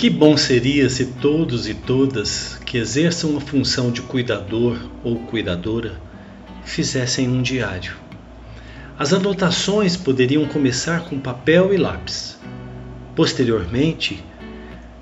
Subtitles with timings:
[0.00, 6.00] Que bom seria se todos e todas que exerçam a função de cuidador ou cuidadora
[6.64, 7.92] fizessem um diário.
[8.98, 12.38] As anotações poderiam começar com papel e lápis.
[13.14, 14.24] Posteriormente,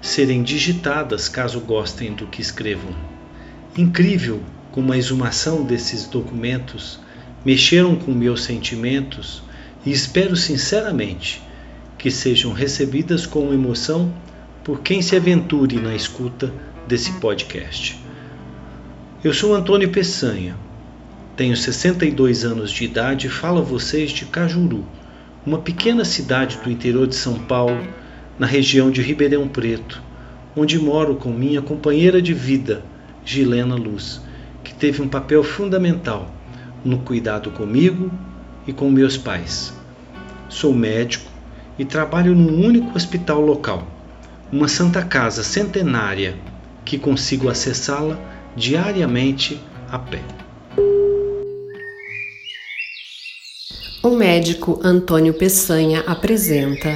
[0.00, 2.92] serem digitadas caso gostem do que escrevam.
[3.77, 4.42] Incrível
[4.73, 6.98] como a exumação desses documentos
[7.45, 9.45] mexeram com meus sentimentos
[9.87, 11.41] e espero sinceramente
[11.96, 14.12] que sejam recebidas com emoção
[14.68, 16.52] por quem se aventure na escuta
[16.86, 17.98] desse podcast.
[19.24, 20.56] Eu sou Antônio Peçanha,
[21.34, 24.84] tenho 62 anos de idade e falo a vocês de Cajuru,
[25.46, 27.82] uma pequena cidade do interior de São Paulo,
[28.38, 30.02] na região de Ribeirão Preto,
[30.54, 32.84] onde moro com minha companheira de vida,
[33.24, 34.20] Gilena Luz,
[34.62, 36.30] que teve um papel fundamental
[36.84, 38.12] no cuidado comigo
[38.66, 39.72] e com meus pais.
[40.47, 41.30] Sou médico
[41.78, 43.97] e trabalho num único hospital local,
[44.50, 46.34] uma Santa Casa centenária
[46.84, 48.18] que consigo acessá-la
[48.56, 49.60] diariamente
[49.91, 50.22] a pé.
[54.02, 56.88] O médico Antônio Peçanha apresenta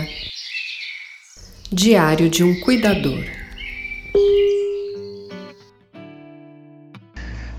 [1.70, 3.22] Diário de um Cuidador.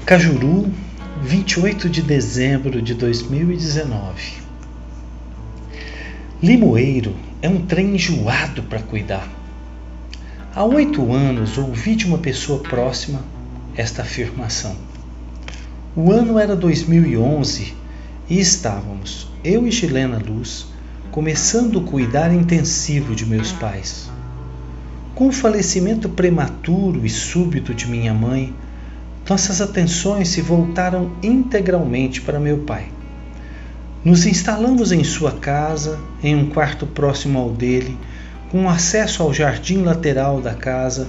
[0.06, 0.74] Cajuru,
[1.22, 4.42] 28 de dezembro de 2019.
[6.42, 9.43] Limoeiro é um trem enjoado para cuidar.
[10.56, 13.22] Há oito anos ouvi de uma pessoa próxima
[13.76, 14.76] esta afirmação.
[15.96, 17.74] O ano era 2011
[18.30, 20.68] e estávamos, eu e Gilena Luz,
[21.10, 24.12] começando o cuidar intensivo de meus pais.
[25.16, 28.54] Com o falecimento prematuro e súbito de minha mãe,
[29.28, 32.90] nossas atenções se voltaram integralmente para meu pai.
[34.06, 37.98] Nos instalamos em sua casa, em um quarto próximo ao dele,
[38.54, 41.08] com acesso ao jardim lateral da casa,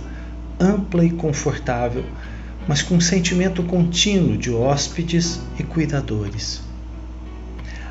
[0.59, 2.03] ampla e confortável,
[2.67, 6.63] mas com sentimento contínuo de hóspedes e cuidadores.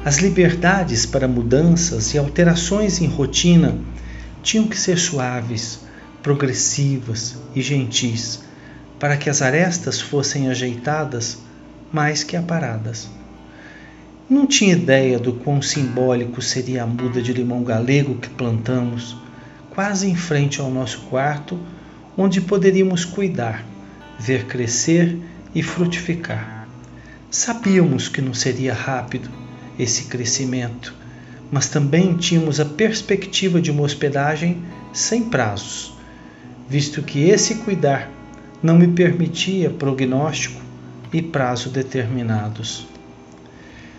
[0.04, 3.78] As liberdades para mudanças e alterações em rotina
[4.42, 5.82] tinham que ser suaves,
[6.24, 8.42] progressivas e gentis
[9.00, 11.38] para que as arestas fossem ajeitadas
[11.92, 13.08] mais que aparadas.
[14.28, 19.22] Não tinha ideia do quão simbólico seria a muda de limão galego que plantamos,
[19.74, 21.60] quase em frente ao nosso quarto,
[22.18, 23.66] onde poderíamos cuidar,
[24.20, 25.18] ver crescer
[25.54, 26.68] e frutificar.
[27.30, 29.30] Sabíamos que não seria rápido
[29.78, 30.94] esse crescimento,
[31.52, 34.62] mas também tínhamos a perspectiva de uma hospedagem
[34.94, 35.94] sem prazos,
[36.70, 38.10] visto que esse cuidar
[38.62, 40.62] não me permitia prognóstico
[41.12, 42.88] e prazo determinados.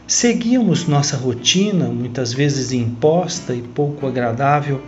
[0.07, 4.81] Seguíamos nossa rotina, muitas vezes imposta e pouco agradável,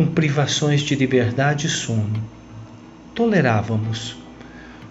[0.00, 2.24] com privações de liberdade e sono.
[3.14, 4.16] Tolerávamos.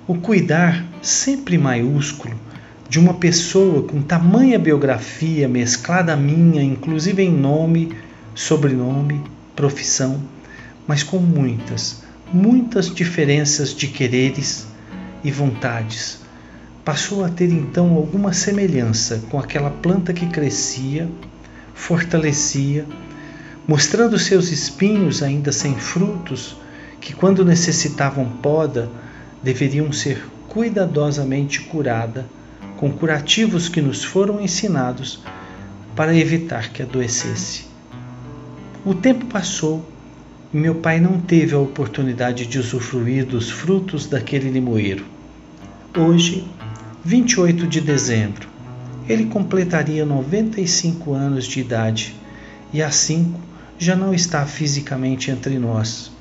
[0.07, 2.39] O cuidar, sempre maiúsculo,
[2.87, 7.91] de uma pessoa com tamanha biografia mesclada à minha, inclusive em nome,
[8.35, 9.19] sobrenome,
[9.55, 10.21] profissão,
[10.85, 14.67] mas com muitas, muitas diferenças de quereres
[15.23, 16.19] e vontades.
[16.85, 21.09] Passou a ter então alguma semelhança com aquela planta que crescia,
[21.73, 22.85] fortalecia,
[23.69, 26.57] mostrando seus espinhos ainda sem frutos,
[26.99, 28.89] que quando necessitavam poda,
[29.43, 32.25] deveriam ser cuidadosamente curada
[32.77, 35.21] com curativos que nos foram ensinados
[35.95, 37.67] para evitar que adoecesse.
[38.83, 39.87] O tempo passou
[40.51, 45.05] e meu pai não teve a oportunidade de usufruir dos frutos daquele limoeiro.
[45.95, 46.43] Hoje,
[47.05, 48.49] 28 de dezembro,
[49.07, 52.15] ele completaria 95 anos de idade
[52.73, 53.48] e cinco
[53.79, 56.11] já não está fisicamente entre nós,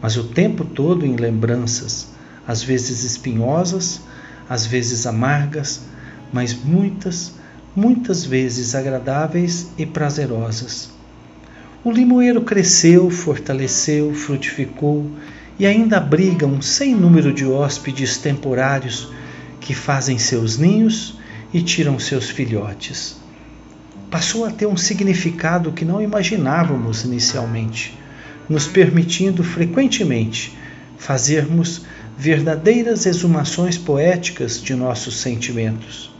[0.00, 2.08] mas o tempo todo em lembranças,
[2.46, 4.00] às vezes espinhosas,
[4.48, 5.80] às vezes amargas,
[6.32, 7.32] mas muitas,
[7.74, 10.90] muitas vezes agradáveis e prazerosas.
[11.82, 15.10] O limoeiro cresceu, fortaleceu, frutificou
[15.58, 19.10] e ainda abriga um sem número de hóspedes temporários
[19.60, 21.18] que fazem seus ninhos
[21.52, 23.21] e tiram seus filhotes.
[24.12, 27.98] Passou a ter um significado que não imaginávamos inicialmente,
[28.46, 30.54] nos permitindo frequentemente
[30.98, 31.86] fazermos
[32.18, 36.12] verdadeiras exumações poéticas de nossos sentimentos.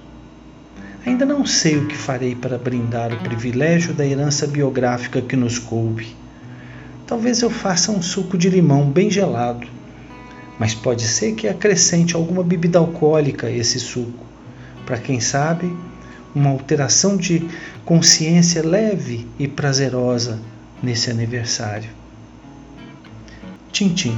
[1.04, 5.58] Ainda não sei o que farei para brindar o privilégio da herança biográfica que nos
[5.58, 6.16] coube.
[7.06, 9.66] Talvez eu faça um suco de limão bem gelado,
[10.58, 14.24] mas pode ser que acrescente alguma bebida alcoólica a esse suco,
[14.86, 15.70] para quem sabe,
[16.34, 17.48] uma alteração de
[17.84, 20.40] consciência leve e prazerosa
[20.82, 21.90] nesse aniversário.
[23.70, 24.16] Tintim.